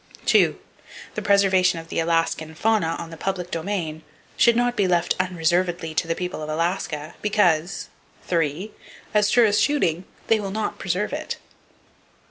[0.25, 4.01] 2.—The preservation of the Alaskan fauna on the public domain
[4.35, 7.87] should not be left unreservedly to the people of Alaska, because
[8.27, 11.37] 3.—As sure as shooting, they will not preserve it!